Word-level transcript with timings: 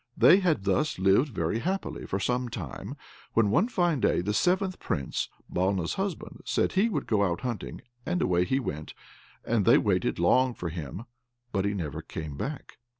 They 0.17 0.39
had 0.39 0.63
thus 0.63 0.97
lived 0.97 1.29
very 1.29 1.59
happily 1.59 2.07
for 2.07 2.19
some 2.19 2.49
time, 2.49 2.95
when 3.35 3.51
one 3.51 3.67
fine 3.67 3.99
day 3.99 4.21
the 4.21 4.33
seventh 4.33 4.79
Prince 4.79 5.29
(Balna's 5.47 5.93
husband) 5.93 6.41
said 6.43 6.71
he 6.71 6.89
would 6.89 7.05
go 7.05 7.23
out 7.23 7.41
hunting, 7.41 7.81
and 8.03 8.19
away 8.19 8.43
he 8.45 8.59
went; 8.59 8.95
and 9.45 9.63
they 9.63 9.77
waited 9.77 10.17
long 10.17 10.55
for 10.55 10.69
him, 10.69 11.05
but 11.51 11.65
he 11.65 11.75
never 11.75 12.01
came 12.01 12.35
back. 12.35 12.79